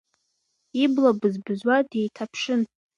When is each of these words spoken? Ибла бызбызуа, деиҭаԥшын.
Ибла 0.83 1.11
бызбызуа, 1.19 1.77
деиҭаԥшын. 1.89 2.61